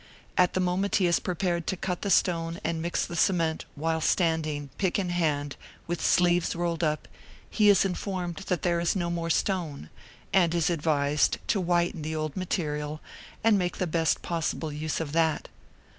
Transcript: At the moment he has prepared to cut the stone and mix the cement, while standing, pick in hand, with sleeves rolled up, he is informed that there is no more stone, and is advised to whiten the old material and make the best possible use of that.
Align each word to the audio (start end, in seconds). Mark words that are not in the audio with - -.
At 0.35 0.53
the 0.55 0.59
moment 0.59 0.95
he 0.95 1.05
has 1.05 1.19
prepared 1.19 1.67
to 1.67 1.77
cut 1.77 2.01
the 2.01 2.09
stone 2.09 2.59
and 2.63 2.81
mix 2.81 3.05
the 3.05 3.15
cement, 3.15 3.65
while 3.75 4.01
standing, 4.01 4.71
pick 4.79 4.97
in 4.97 5.09
hand, 5.09 5.57
with 5.85 6.03
sleeves 6.03 6.55
rolled 6.55 6.83
up, 6.83 7.07
he 7.47 7.69
is 7.69 7.85
informed 7.85 8.37
that 8.47 8.63
there 8.63 8.79
is 8.79 8.95
no 8.95 9.11
more 9.11 9.29
stone, 9.29 9.91
and 10.33 10.55
is 10.55 10.71
advised 10.71 11.37
to 11.49 11.61
whiten 11.61 12.01
the 12.01 12.15
old 12.15 12.35
material 12.35 12.99
and 13.43 13.59
make 13.59 13.77
the 13.77 13.85
best 13.85 14.23
possible 14.23 14.71
use 14.73 14.99
of 14.99 15.11
that. 15.11 15.49